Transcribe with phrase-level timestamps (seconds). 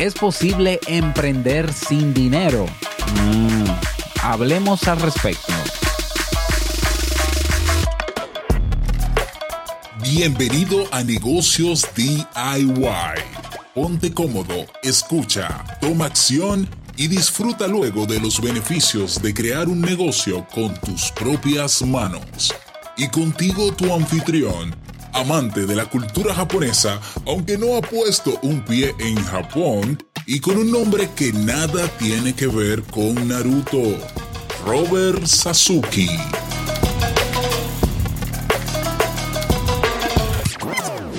[0.00, 2.64] ¿Es posible emprender sin dinero?
[3.22, 3.64] Mm,
[4.22, 5.52] hablemos al respecto.
[10.02, 12.24] Bienvenido a Negocios DIY.
[13.74, 20.46] Ponte cómodo, escucha, toma acción y disfruta luego de los beneficios de crear un negocio
[20.54, 22.54] con tus propias manos.
[22.96, 24.74] Y contigo tu anfitrión,
[25.12, 30.56] amante de la cultura japonesa, aunque no ha puesto un pie en Japón, y con
[30.56, 33.96] un nombre que nada tiene que ver con Naruto,
[34.64, 36.08] Robert Sasuke.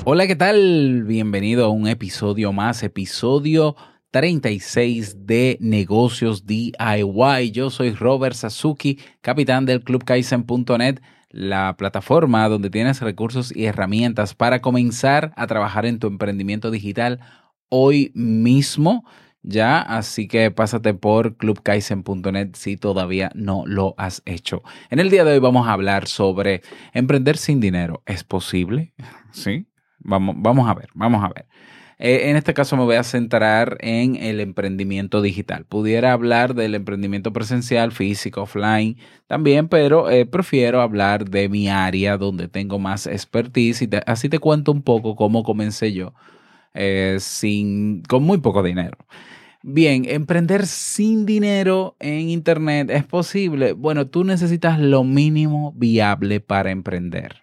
[0.04, 1.04] Hola, ¿qué tal?
[1.04, 3.76] Bienvenido a un episodio más, episodio
[4.10, 7.50] 36 de Negocios DIY.
[7.52, 11.00] Yo soy Robert Sasuki, capitán del Club Kaizen.net
[11.32, 17.20] la plataforma donde tienes recursos y herramientas para comenzar a trabajar en tu emprendimiento digital
[17.68, 19.04] hoy mismo.
[19.42, 24.62] Ya, así que pásate por clubkaisen.net si todavía no lo has hecho.
[24.88, 28.02] En el día de hoy vamos a hablar sobre emprender sin dinero.
[28.06, 28.94] ¿Es posible?
[29.32, 29.66] Sí.
[29.98, 31.46] Vamos, vamos a ver, vamos a ver.
[32.04, 35.64] Eh, en este caso me voy a centrar en el emprendimiento digital.
[35.66, 38.96] Pudiera hablar del emprendimiento presencial, físico, offline
[39.28, 44.40] también, pero eh, prefiero hablar de mi área donde tengo más expertise y así te
[44.40, 46.12] cuento un poco cómo comencé yo
[46.74, 48.98] eh, sin, con muy poco dinero.
[49.62, 53.74] Bien, emprender sin dinero en Internet es posible.
[53.74, 57.42] Bueno, tú necesitas lo mínimo viable para emprender.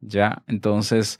[0.00, 0.44] ¿Ya?
[0.46, 1.18] Entonces,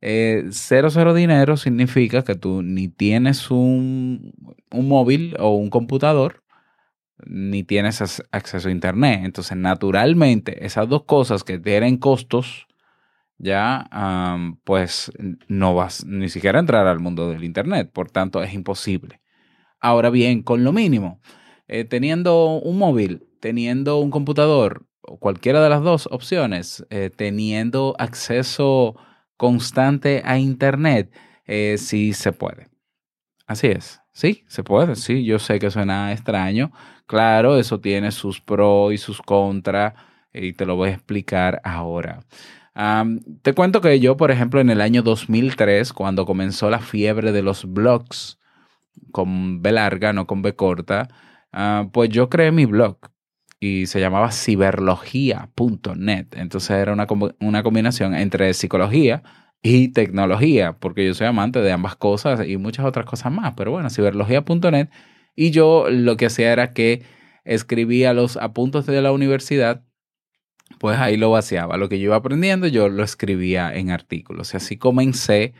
[0.00, 4.32] eh, cero, cero dinero significa que tú ni tienes un,
[4.70, 6.44] un móvil o un computador,
[7.26, 9.20] ni tienes acceso a Internet.
[9.24, 12.66] Entonces, naturalmente, esas dos cosas que tienen costos,
[13.38, 13.88] ya,
[14.64, 15.12] pues
[15.48, 17.90] no vas ni siquiera a entrar al mundo del Internet.
[17.92, 19.20] Por tanto, es imposible.
[19.80, 21.20] Ahora bien, con lo mínimo,
[21.68, 24.86] eh, teniendo un móvil, teniendo un computador,
[25.20, 28.96] cualquiera de las dos opciones, eh, teniendo acceso
[29.38, 31.10] constante a Internet,
[31.46, 32.68] eh, sí se puede.
[33.46, 36.70] Así es, sí, se puede, sí, yo sé que suena extraño.
[37.06, 39.94] Claro, eso tiene sus pros y sus contras
[40.34, 42.20] y te lo voy a explicar ahora.
[43.42, 47.42] te cuento que yo, por ejemplo, en el año 2003, cuando comenzó la fiebre de
[47.42, 48.38] los blogs,
[49.12, 51.08] con B larga, no con B corta,
[51.52, 52.98] ah, pues yo creé mi blog
[53.60, 56.26] y se llamaba ciberlogía.net.
[56.36, 57.06] Entonces era una,
[57.40, 59.22] una combinación entre psicología
[59.62, 63.54] y tecnología, porque yo soy amante de ambas cosas y muchas otras cosas más.
[63.56, 64.88] Pero bueno, ciberlogía.net.
[65.34, 67.02] Y yo lo que hacía era que
[67.44, 69.84] escribía los apuntes de la universidad,
[70.78, 71.76] pues ahí lo vaciaba.
[71.76, 74.54] Lo que yo iba aprendiendo, yo lo escribía en artículos.
[74.54, 75.54] Y así comencé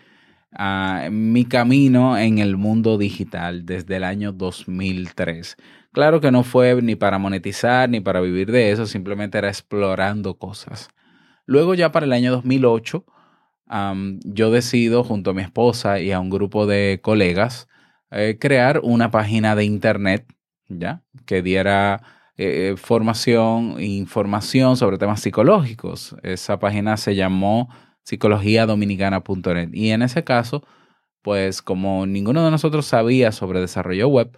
[0.59, 5.57] uh, mi camino en el mundo digital desde el año 2003.
[5.99, 10.39] Claro que no fue ni para monetizar ni para vivir de eso, simplemente era explorando
[10.39, 10.91] cosas.
[11.45, 13.05] Luego ya para el año 2008,
[14.23, 17.67] yo decido junto a mi esposa y a un grupo de colegas
[18.13, 20.25] eh, crear una página de internet,
[20.69, 21.03] ¿ya?
[21.27, 22.01] Que diera
[22.37, 26.15] eh, formación e información sobre temas psicológicos.
[26.23, 30.63] Esa página se llamó psicologiadominicana.net y en ese caso,
[31.23, 34.31] pues como ninguno de nosotros sabía sobre desarrollo web,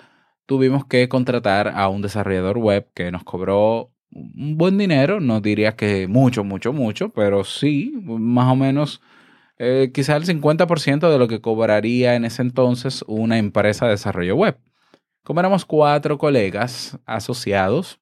[0.51, 5.77] tuvimos que contratar a un desarrollador web que nos cobró un buen dinero, no diría
[5.77, 9.01] que mucho, mucho, mucho, pero sí, más o menos
[9.59, 14.35] eh, quizás el 50% de lo que cobraría en ese entonces una empresa de desarrollo
[14.35, 14.59] web.
[15.23, 18.01] Como éramos cuatro colegas asociados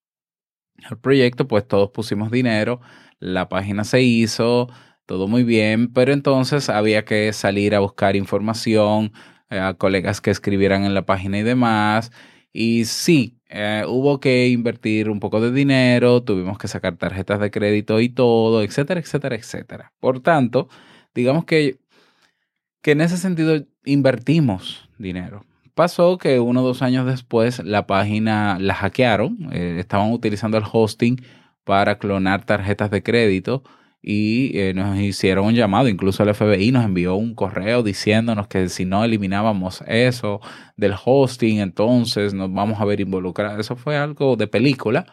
[0.85, 2.81] al proyecto, pues todos pusimos dinero,
[3.19, 4.69] la página se hizo,
[5.05, 9.13] todo muy bien, pero entonces había que salir a buscar información,
[9.51, 12.11] eh, a colegas que escribieran en la página y demás.
[12.51, 17.51] Y sí, eh, hubo que invertir un poco de dinero, tuvimos que sacar tarjetas de
[17.51, 19.93] crédito y todo, etcétera, etcétera, etcétera.
[19.99, 20.69] Por tanto,
[21.13, 21.77] digamos que,
[22.81, 25.45] que en ese sentido invertimos dinero.
[25.73, 30.65] Pasó que uno o dos años después la página la hackearon, eh, estaban utilizando el
[30.71, 31.21] hosting
[31.63, 33.63] para clonar tarjetas de crédito
[34.01, 38.69] y eh, nos hicieron un llamado, incluso el FBI nos envió un correo diciéndonos que
[38.69, 40.39] si no eliminábamos eso
[40.77, 43.59] del hosting, entonces nos vamos a ver involucrados.
[43.59, 45.05] Eso fue algo de película.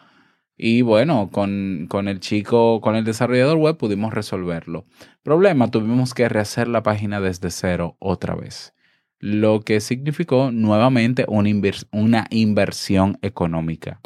[0.59, 4.85] Y bueno, con, con, el chico, con el desarrollador web pudimos resolverlo.
[5.21, 8.73] Problema, tuvimos que rehacer la página desde cero otra vez.
[9.19, 11.49] Lo que significó nuevamente una,
[11.91, 13.99] una inversión económica.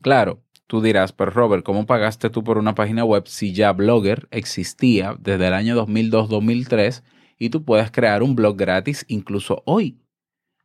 [0.00, 4.28] Claro, Tú dirás, pero Robert, ¿cómo pagaste tú por una página web si ya Blogger
[4.30, 7.02] existía desde el año 2002-2003
[7.38, 9.96] y tú puedes crear un blog gratis incluso hoy?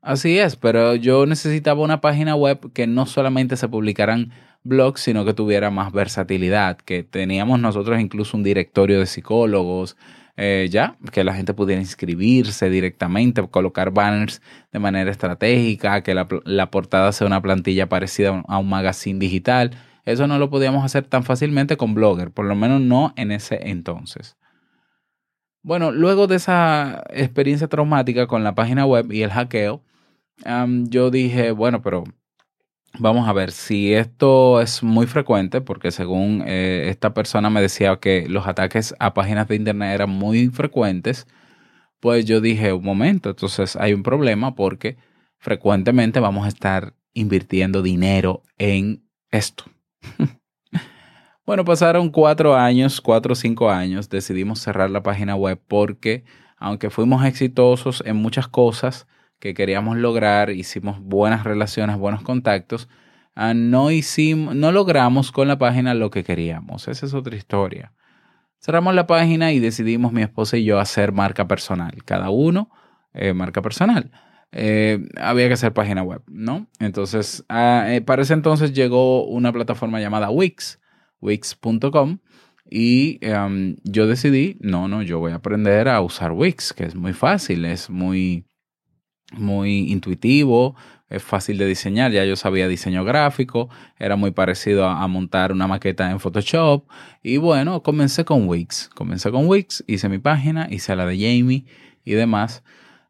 [0.01, 4.33] Así es, pero yo necesitaba una página web que no solamente se publicaran
[4.63, 9.95] blogs, sino que tuviera más versatilidad, que teníamos nosotros incluso un directorio de psicólogos,
[10.35, 14.41] eh, ya, que la gente pudiera inscribirse directamente, colocar banners
[14.73, 19.71] de manera estratégica, que la, la portada sea una plantilla parecida a un magazine digital.
[20.05, 23.69] Eso no lo podíamos hacer tan fácilmente con Blogger, por lo menos no en ese
[23.69, 24.37] entonces.
[25.61, 29.81] Bueno, luego de esa experiencia traumática con la página web y el hackeo,
[30.89, 32.03] yo dije, bueno, pero
[32.99, 37.95] vamos a ver si esto es muy frecuente, porque según eh, esta persona me decía
[37.97, 41.27] que los ataques a páginas de internet eran muy frecuentes,
[41.99, 44.97] pues yo dije, un momento, entonces hay un problema porque
[45.37, 49.65] frecuentemente vamos a estar invirtiendo dinero en esto.
[51.45, 56.23] bueno, pasaron cuatro años, cuatro o cinco años, decidimos cerrar la página web porque
[56.57, 59.07] aunque fuimos exitosos en muchas cosas
[59.39, 62.87] que queríamos lograr, hicimos buenas relaciones, buenos contactos,
[63.35, 66.87] ah, no hicimos, no logramos con la página lo que queríamos.
[66.87, 67.91] Esa es otra historia.
[68.59, 72.01] Cerramos la página y decidimos mi esposa y yo hacer marca personal.
[72.05, 72.69] Cada uno
[73.13, 74.09] eh, marca personal.
[74.55, 76.67] Eh, había que hacer página web, ¿no?
[76.79, 80.79] Entonces, ah, eh, para ese entonces llegó una plataforma llamada Wix,
[81.21, 82.19] wix.com,
[82.69, 86.95] y em, yo decidí, no, no, yo voy a aprender a usar Wix, que es
[86.95, 88.45] muy fácil, es muy,
[89.31, 90.75] muy intuitivo,
[91.09, 95.51] es fácil de diseñar, ya yo sabía diseño gráfico, era muy parecido a, a, montar
[95.51, 96.87] una maqueta en Photoshop
[97.23, 101.65] y bueno, comencé con Wix, comencé con Wix, hice mi página, hice la de Jamie
[102.05, 102.63] y demás.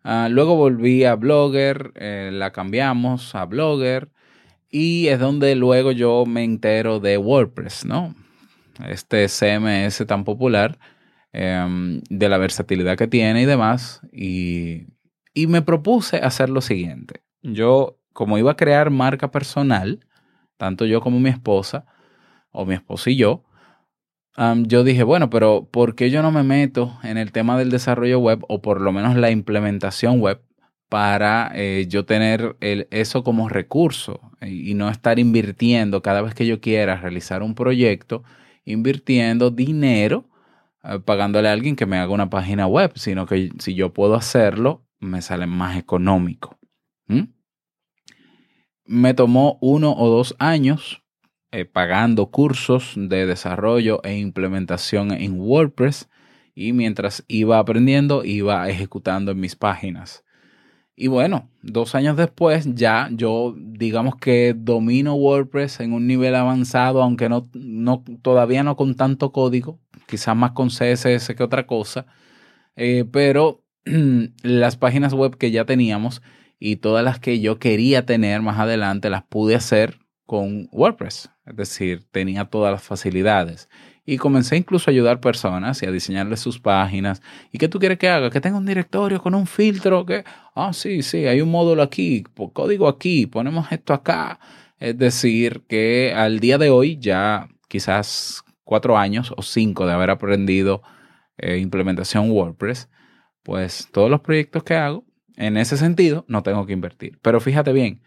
[0.03, 4.09] Uh, luego volví a Blogger, eh, la cambiamos a Blogger
[4.69, 8.13] y es donde luego yo me entero de WordPress, ¿no?
[8.85, 10.77] Este CMS tan popular,
[11.31, 14.01] eh, de la versatilidad que tiene y demás.
[14.11, 14.87] Y,
[15.33, 17.23] y me propuse hacer lo siguiente.
[17.41, 20.05] Yo, como iba a crear marca personal,
[20.57, 21.85] tanto yo como mi esposa,
[22.51, 23.43] o mi esposa y yo,
[24.35, 28.19] Yo dije, bueno, pero ¿por qué yo no me meto en el tema del desarrollo
[28.19, 30.41] web o por lo menos la implementación web
[30.89, 36.45] para eh, yo tener el, eso como recurso y, no estar invirtiendo cada vez que
[36.45, 38.23] yo quiera realizar un proyecto,
[38.65, 40.29] invirtiendo dinero,
[40.83, 44.15] uh, pagándole a alguien que me haga una página web, sino que si yo puedo
[44.15, 46.57] hacerlo, me sale más económico.
[48.85, 51.02] Me tomó uno o dos años
[51.53, 56.09] eh, pagando cursos de desarrollo e implementación en WordPress
[56.55, 60.23] y mientras iba aprendiendo iba ejecutando en mis páginas.
[60.95, 67.03] Y bueno, dos años después ya yo digamos que domino WordPress en un nivel avanzado,
[67.03, 72.07] aunque no, no todavía no con tanto código, quizás más con CSS que otra cosa,
[72.75, 73.63] eh, pero
[74.41, 76.23] las páginas web que ya teníamos
[76.59, 81.29] y todas las que yo quería tener más adelante las pude hacer con WordPress.
[81.45, 83.69] Es decir, tenía todas las facilidades.
[84.05, 87.21] Y comencé incluso a ayudar personas y a diseñarles sus páginas.
[87.51, 88.29] ¿Y qué tú quieres que haga?
[88.29, 90.05] Que tenga un directorio con un filtro.
[90.05, 90.23] Que,
[90.55, 92.23] ah, sí, sí, hay un módulo aquí,
[92.53, 94.39] código aquí, ponemos esto acá.
[94.79, 100.09] Es decir, que al día de hoy, ya quizás cuatro años o cinco de haber
[100.09, 100.81] aprendido
[101.37, 102.89] eh, implementación WordPress,
[103.43, 105.05] pues todos los proyectos que hago,
[105.35, 107.19] en ese sentido, no tengo que invertir.
[107.21, 108.01] Pero fíjate bien,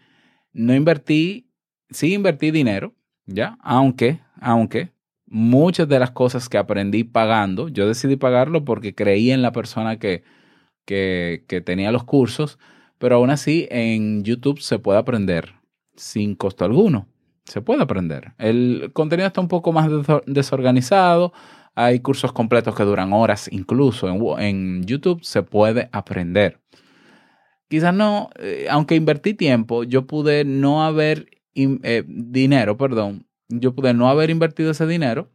[0.53, 1.46] no invertí,
[1.89, 2.93] sí invertí dinero,
[3.25, 3.57] ¿ya?
[3.61, 4.91] Aunque, aunque
[5.25, 9.99] muchas de las cosas que aprendí pagando, yo decidí pagarlo porque creí en la persona
[9.99, 10.23] que,
[10.85, 12.57] que, tenía los cursos,
[12.97, 15.55] pero aún así en YouTube se puede aprender
[15.95, 17.07] sin costo alguno.
[17.45, 18.33] Se puede aprender.
[18.37, 19.89] El contenido está un poco más
[20.25, 21.31] desorganizado.
[21.75, 26.59] Hay cursos completos que duran horas, incluso en, en YouTube se puede aprender.
[27.69, 31.36] Quizás no, eh, aunque invertí tiempo, yo pude no haber
[31.83, 35.31] eh, dinero, perdón, yo pude no haber invertido ese dinero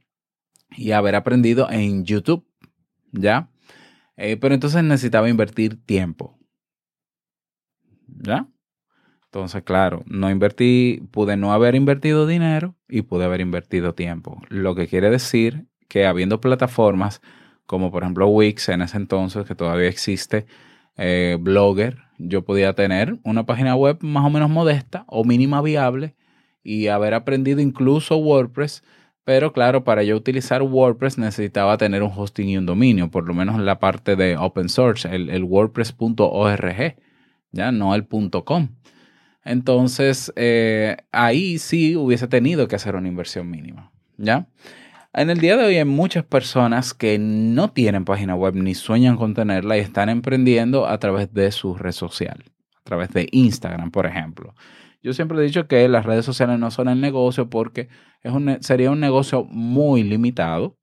[0.77, 2.47] y haber aprendido en YouTube,
[3.13, 3.51] ¿ya?
[4.17, 6.39] Eh, pero entonces necesitaba invertir tiempo,
[8.07, 8.49] ¿ya?
[9.25, 14.43] Entonces, claro, no invertí, pude no haber invertido dinero y pude haber invertido tiempo.
[14.49, 17.23] Lo que quiere decir que habiendo plataformas
[17.73, 20.47] como por ejemplo Wix en ese entonces, que todavía existe,
[20.97, 26.15] eh, Blogger, yo podía tener una página web más o menos modesta o mínima viable
[26.63, 28.85] y haber aprendido incluso WordPress,
[29.25, 33.35] pero claro, para yo utilizar WordPress necesitaba tener un hosting y un dominio, por lo
[33.35, 36.97] menos en la parte de open source, el, el wordpress.org,
[37.53, 38.07] ya no el
[38.45, 38.69] .com.
[39.45, 44.47] Entonces, eh, ahí sí hubiese tenido que hacer una inversión mínima, ¿ya?
[45.15, 49.19] En el día de hoy hay muchas personas que no tienen página web ni sueñan
[49.19, 52.45] con tenerla y están emprendiendo a través de su red social,
[52.79, 54.55] a través de Instagram, por ejemplo.
[55.03, 57.91] Yo siempre he dicho que las redes sociales no son el negocio porque
[58.23, 60.79] es un, sería un negocio muy limitado,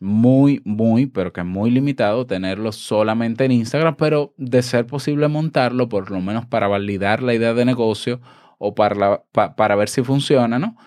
[0.00, 5.90] muy, muy, pero que muy limitado tenerlo solamente en Instagram, pero de ser posible montarlo,
[5.90, 8.22] por lo menos para validar la idea de negocio
[8.56, 10.78] o para, para ver si funciona, ¿no?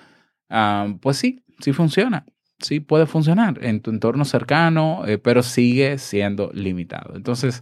[0.50, 2.25] Ah, pues sí, sí funciona,
[2.60, 7.16] sí puede funcionar en tu entorno cercano, eh, pero sigue siendo limitado.
[7.16, 7.62] Entonces,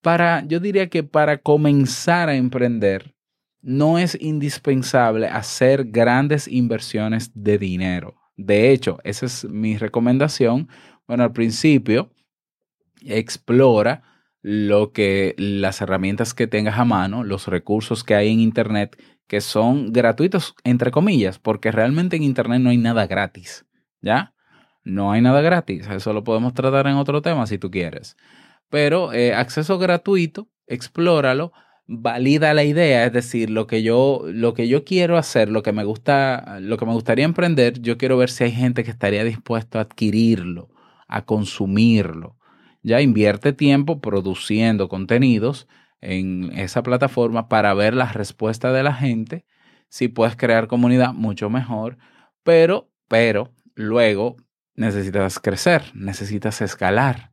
[0.00, 3.14] para, yo diría que para comenzar a emprender,
[3.60, 8.14] no es indispensable hacer grandes inversiones de dinero.
[8.36, 10.68] De hecho, esa es mi recomendación.
[11.08, 12.12] Bueno, al principio,
[13.02, 14.02] explora
[14.42, 19.40] lo que las herramientas que tengas a mano, los recursos que hay en Internet, que
[19.40, 23.66] son gratuitos, entre comillas, porque realmente en Internet no hay nada gratis,
[24.00, 24.34] ¿ya?
[24.84, 28.16] No hay nada gratis, eso lo podemos tratar en otro tema si tú quieres.
[28.70, 31.52] Pero eh, acceso gratuito, explóralo,
[31.86, 35.72] valida la idea, es decir, lo que yo, lo que yo quiero hacer, lo que
[35.72, 39.24] me gusta, lo que me gustaría emprender, yo quiero ver si hay gente que estaría
[39.24, 40.68] dispuesto a adquirirlo,
[41.08, 42.36] a consumirlo.
[42.82, 45.66] Ya invierte tiempo produciendo contenidos
[46.00, 49.46] en esa plataforma para ver la respuesta de la gente.
[49.88, 51.98] Si puedes crear comunidad, mucho mejor.
[52.42, 54.36] Pero, pero, luego
[54.74, 57.32] necesitas crecer, necesitas escalar.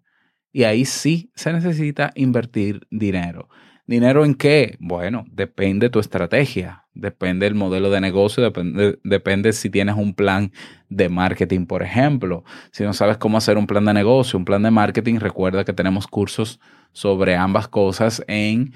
[0.52, 3.50] Y ahí sí se necesita invertir dinero.
[3.88, 4.78] ¿Dinero en qué?
[4.80, 10.14] Bueno, depende de tu estrategia, depende del modelo de negocio, depende, depende si tienes un
[10.14, 10.52] plan
[10.90, 12.44] de marketing, por ejemplo.
[12.72, 15.74] Si no sabes cómo hacer un plan de negocio, un plan de marketing, recuerda que
[15.74, 16.60] tenemos cursos
[16.94, 18.74] sobre ambas cosas en,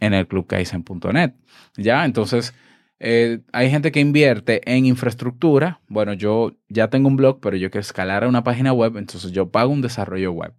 [0.00, 1.34] en el clubkaisen.net.
[1.76, 2.52] Ya, entonces,
[3.02, 5.80] eh, hay gente que invierte en infraestructura.
[5.88, 9.32] Bueno, yo ya tengo un blog, pero yo quiero escalar a una página web, entonces
[9.32, 10.54] yo pago un desarrollo web.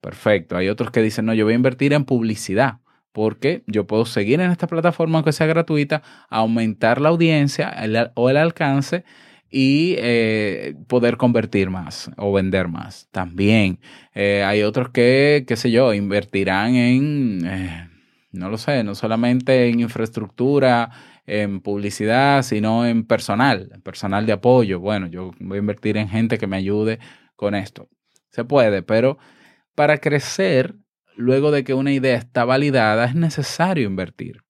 [0.00, 0.56] Perfecto.
[0.56, 2.78] Hay otros que dicen, no, yo voy a invertir en publicidad
[3.12, 7.74] porque yo puedo seguir en esta plataforma, aunque sea gratuita, aumentar la audiencia
[8.14, 9.04] o el alcance
[9.50, 13.08] y eh, poder convertir más o vender más.
[13.10, 13.80] También
[14.14, 17.88] eh, hay otros que, qué sé yo, invertirán en, eh,
[18.30, 20.90] no lo sé, no solamente en infraestructura,
[21.28, 24.80] en publicidad, sino en personal, personal de apoyo.
[24.80, 26.98] Bueno, yo voy a invertir en gente que me ayude
[27.36, 27.88] con esto.
[28.30, 29.18] Se puede, pero
[29.74, 30.74] para crecer
[31.16, 34.42] luego de que una idea está validada, es necesario invertir.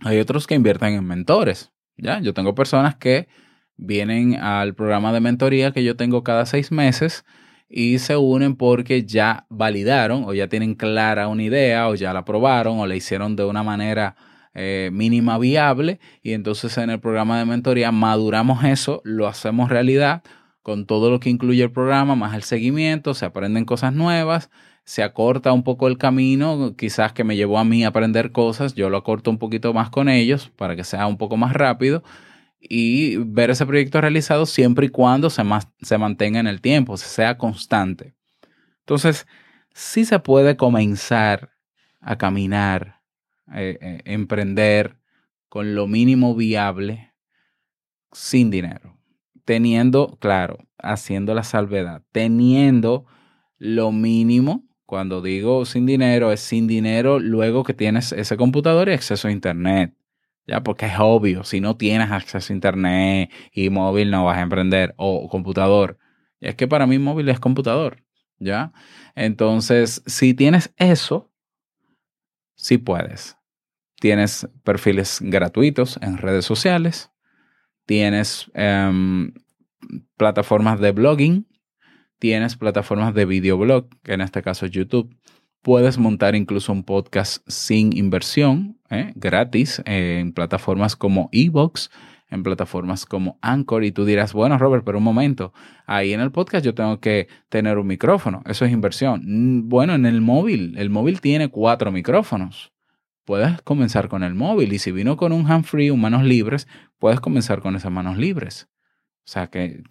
[0.00, 1.70] Hay otros que invierten en mentores.
[1.98, 2.18] ¿ya?
[2.20, 3.28] Yo tengo personas que
[3.76, 7.24] vienen al programa de mentoría que yo tengo cada seis meses
[7.68, 12.24] y se unen porque ya validaron o ya tienen clara una idea o ya la
[12.24, 14.16] probaron o la hicieron de una manera
[14.54, 20.22] eh, mínima viable y entonces en el programa de mentoría maduramos eso, lo hacemos realidad
[20.62, 24.50] con todo lo que incluye el programa, más el seguimiento, se aprenden cosas nuevas
[24.90, 28.74] se acorta un poco el camino, quizás que me llevó a mí a aprender cosas,
[28.74, 32.02] yo lo acorto un poquito más con ellos para que sea un poco más rápido
[32.60, 35.44] y ver ese proyecto realizado siempre y cuando se,
[35.80, 38.14] se mantenga en el tiempo, sea constante.
[38.80, 39.26] Entonces,
[39.72, 41.50] sí se puede comenzar
[42.00, 42.99] a caminar,
[43.54, 44.96] eh, eh, emprender
[45.48, 47.12] con lo mínimo viable
[48.12, 48.98] sin dinero,
[49.44, 53.06] teniendo, claro, haciendo la salvedad, teniendo
[53.58, 58.92] lo mínimo cuando digo sin dinero, es sin dinero luego que tienes ese computador y
[58.92, 59.94] acceso a Internet.
[60.46, 64.42] Ya, porque es obvio, si no tienes acceso a Internet y móvil no vas a
[64.42, 65.98] emprender, o computador.
[66.40, 68.02] Es que para mí móvil es computador,
[68.40, 68.72] ¿ya?
[69.14, 71.30] Entonces, si tienes eso,
[72.56, 73.39] sí puedes.
[74.00, 77.12] Tienes perfiles gratuitos en redes sociales,
[77.86, 79.32] tienes em,
[80.16, 81.46] plataformas de blogging
[82.20, 85.16] tienes plataformas de videoblog, que en este caso es YouTube.
[85.62, 89.12] Puedes montar incluso un podcast sin inversión, ¿eh?
[89.16, 91.90] gratis, en plataformas como Evox,
[92.28, 93.84] en plataformas como Anchor.
[93.84, 95.52] Y tú dirás, bueno, Robert, pero un momento,
[95.86, 98.42] ahí en el podcast yo tengo que tener un micrófono.
[98.46, 99.68] Eso es inversión.
[99.68, 102.72] Bueno, en el móvil, el móvil tiene cuatro micrófonos.
[103.30, 106.66] Puedes comenzar con el móvil y si vino con un hand free, un manos libres,
[106.98, 108.68] puedes comenzar con esas manos libres.
[109.18, 109.84] O sea, que,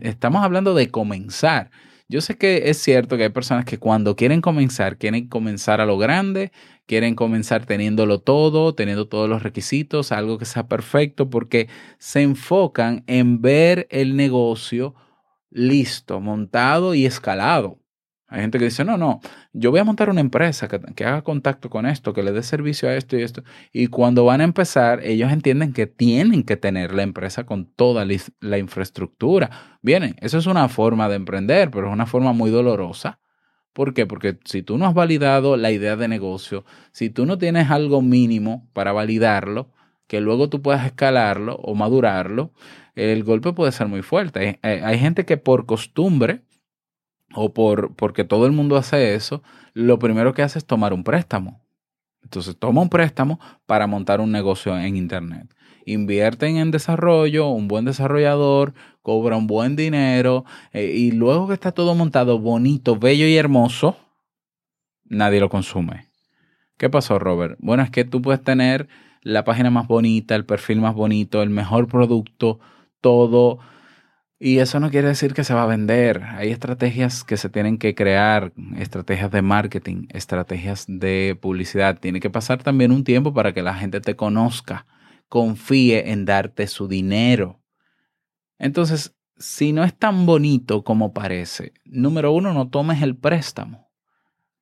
[0.00, 1.72] estamos hablando de comenzar.
[2.08, 5.86] Yo sé que es cierto que hay personas que cuando quieren comenzar, quieren comenzar a
[5.86, 6.52] lo grande,
[6.86, 13.02] quieren comenzar teniéndolo todo, teniendo todos los requisitos, algo que sea perfecto, porque se enfocan
[13.08, 14.94] en ver el negocio
[15.50, 17.81] listo, montado y escalado.
[18.32, 19.20] Hay gente que dice, no, no,
[19.52, 22.88] yo voy a montar una empresa que, haga contacto con esto, que le dé servicio
[22.88, 23.44] a esto y esto.
[23.72, 28.06] Y cuando van a empezar, ellos entienden que tienen que tener la empresa con toda
[28.40, 29.50] la infraestructura.
[29.82, 33.18] Bien, eso es una forma de emprender, pero es una forma muy dolorosa
[33.72, 34.06] ¿Por qué?
[34.06, 38.02] Porque si tú no has validado la idea de negocio, si tú no tienes algo
[38.02, 39.70] mínimo para validarlo,
[40.06, 42.52] que luego tú puedas escalarlo o madurarlo,
[42.94, 44.58] el golpe puede ser muy fuerte.
[44.62, 46.42] Hay, gente que por costumbre
[47.34, 49.42] o por, porque todo el mundo hace eso,
[49.74, 51.60] lo primero que hace es tomar un préstamo.
[52.22, 55.54] Entonces toma un préstamo para montar un negocio en Internet.
[55.84, 61.72] Invierten en desarrollo, un buen desarrollador, cobra un buen dinero eh, y luego que está
[61.72, 63.96] todo montado bonito, bello y hermoso,
[65.04, 66.08] nadie lo consume.
[66.76, 67.58] ¿Qué pasó, Robert?
[67.60, 68.88] Bueno, es que tú puedes tener
[69.22, 72.58] la página más bonita, el perfil más bonito, el mejor producto,
[73.00, 73.58] todo.
[74.44, 76.24] Y eso no quiere decir que se va a vender.
[76.24, 82.00] Hay estrategias que se tienen que crear, estrategias de marketing, estrategias de publicidad.
[82.00, 84.84] Tiene que pasar también un tiempo para que la gente te conozca,
[85.28, 87.60] confíe en darte su dinero.
[88.58, 93.92] Entonces, si no es tan bonito como parece, número uno, no tomes el préstamo.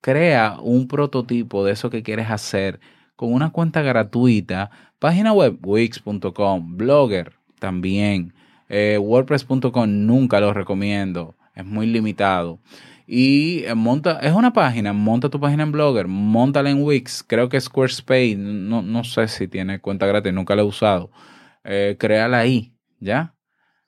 [0.02, 2.80] Crea un prototipo de eso que quieres hacer
[3.16, 4.70] con una cuenta gratuita.
[4.98, 8.34] Página web, wix.com, blogger también.
[8.70, 11.36] Eh, WordPress.com nunca lo recomiendo.
[11.54, 12.60] Es muy limitado.
[13.06, 17.24] Y eh, monta, es una página, monta tu página en Blogger, montala en Wix.
[17.26, 21.10] Creo que Squarespace, no, no sé si tiene cuenta gratis, nunca la he usado.
[21.64, 23.34] Eh, créala ahí, ¿ya?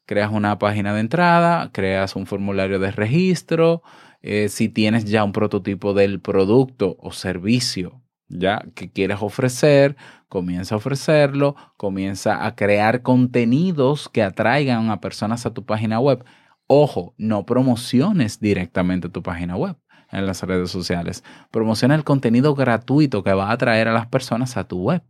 [0.06, 3.82] Creas una página de entrada, creas un formulario de registro.
[4.22, 8.01] Eh, si tienes ya un prototipo del producto o servicio
[8.32, 9.96] ya que quieres ofrecer,
[10.28, 16.24] comienza a ofrecerlo, comienza a crear contenidos que atraigan a personas a tu página web.
[16.66, 19.76] Ojo, no promociones directamente tu página web
[20.10, 21.24] en las redes sociales.
[21.50, 25.02] Promociona el contenido gratuito que va a atraer a las personas a tu web.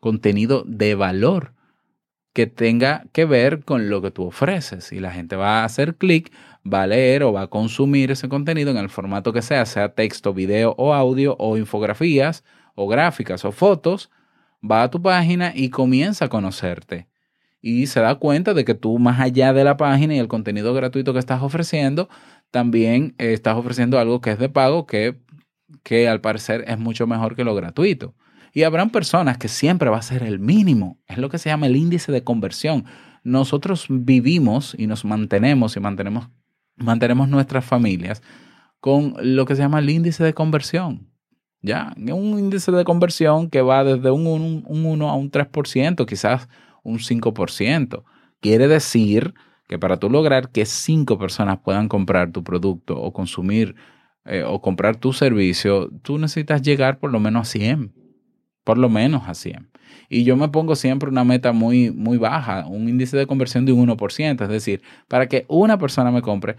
[0.00, 1.54] Contenido de valor
[2.32, 4.92] que tenga que ver con lo que tú ofreces.
[4.92, 6.32] Y la gente va a hacer clic,
[6.70, 9.94] va a leer o va a consumir ese contenido en el formato que sea, sea
[9.94, 14.10] texto, video o audio o infografías o gráficas o fotos,
[14.68, 17.08] va a tu página y comienza a conocerte.
[17.62, 20.72] Y se da cuenta de que tú, más allá de la página y el contenido
[20.72, 22.08] gratuito que estás ofreciendo,
[22.50, 25.18] también estás ofreciendo algo que es de pago, que,
[25.82, 28.14] que al parecer es mucho mejor que lo gratuito.
[28.52, 30.98] Y habrán personas que siempre va a ser el mínimo.
[31.06, 32.86] Es lo que se llama el índice de conversión.
[33.22, 36.28] Nosotros vivimos y nos mantenemos y mantenemos,
[36.76, 38.22] mantenemos nuestras familias
[38.80, 41.10] con lo que se llama el índice de conversión.
[41.62, 41.94] ¿Ya?
[41.96, 46.48] Un índice de conversión que va desde un 1, a un 3%, quizás
[46.82, 48.04] un 5%.
[48.40, 49.34] Quiere decir
[49.68, 53.76] que para tú lograr que 5 personas puedan comprar tu producto o consumir
[54.24, 57.94] eh, o comprar tu servicio, tú necesitas llegar por lo menos a 100.
[58.64, 59.70] Por lo menos a 100.
[60.08, 63.72] Y yo me pongo siempre una meta muy, muy baja, un índice de conversión de
[63.72, 64.42] un 1%.
[64.42, 66.56] Es decir, para que una persona me compre,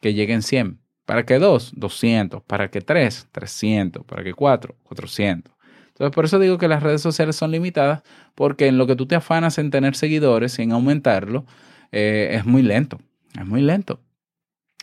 [0.00, 0.80] que lleguen 100.
[1.08, 1.72] ¿Para qué dos?
[1.74, 2.42] 200.
[2.42, 3.28] ¿Para qué tres?
[3.32, 4.04] 300.
[4.04, 4.76] ¿Para qué cuatro?
[4.82, 5.50] 400.
[5.86, 8.02] Entonces, por eso digo que las redes sociales son limitadas,
[8.34, 11.46] porque en lo que tú te afanas en tener seguidores y en aumentarlo,
[11.92, 12.98] eh, es muy lento.
[13.40, 14.02] Es muy lento.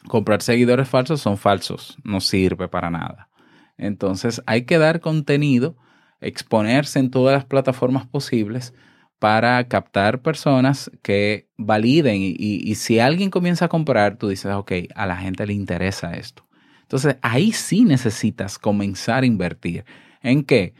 [0.08, 3.30] Comprar seguidores falsos son falsos, no sirve para nada.
[3.78, 5.78] Entonces, hay que dar contenido,
[6.22, 8.74] exponerse en todas las plataformas posibles
[9.20, 15.06] para captar personas que validen y, si alguien comienza a comprar, tú dices, ok, a
[15.06, 16.48] la gente le interesa esto.
[16.82, 19.86] Entonces ahí sí necesitas comenzar a invertir.
[20.22, 20.74] ¿En qué?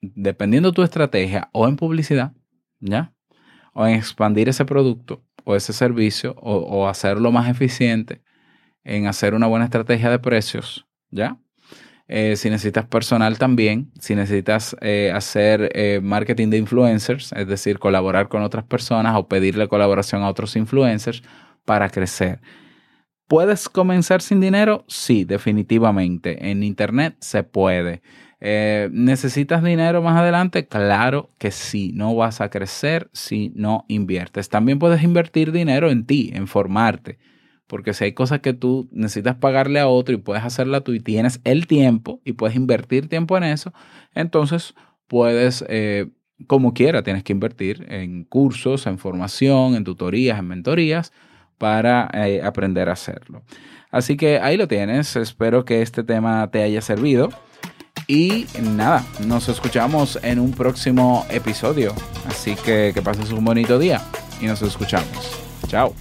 [0.00, 2.32] Dependiendo de tu estrategia o en publicidad,
[2.78, 3.12] ¿ya?
[3.74, 8.22] O en expandir ese producto o ese servicio o, o hacerlo más eficiente,
[8.84, 11.38] en hacer una buena estrategia de precios, ¿ya?
[12.12, 17.78] Eh, si necesitas personal también, si necesitas eh, hacer eh, marketing de influencers, es decir,
[17.78, 21.22] colaborar con otras personas o pedirle colaboración a otros influencers
[21.64, 22.40] para crecer.
[23.28, 24.84] ¿Puedes comenzar sin dinero?
[24.88, 26.50] Sí, definitivamente.
[26.50, 28.02] En Internet se puede.
[28.40, 30.66] ¿Necesitas dinero más adelante?
[30.66, 31.92] Claro que sí.
[31.94, 34.48] No vas a crecer si no inviertes.
[34.48, 37.18] También puedes invertir dinero en ti, en formarte
[37.70, 40.98] porque si hay cosas que tú necesitas pagarle a otro y puedes hacerla tú y
[40.98, 43.72] tienes el tiempo y puedes invertir tiempo en eso,
[44.12, 44.74] entonces
[45.06, 46.08] puedes, eh,
[46.48, 51.12] como quiera, tienes que invertir en cursos, en formación, en tutorías, en mentorías
[51.58, 53.44] para eh, aprender a hacerlo.
[53.92, 55.14] Así que ahí lo tienes.
[55.14, 57.28] Espero que este tema te haya servido.
[58.08, 61.94] Y nada, nos escuchamos en un próximo episodio.
[62.26, 64.02] Así que que pases un bonito día
[64.40, 65.40] y nos escuchamos.
[65.68, 65.94] Chao.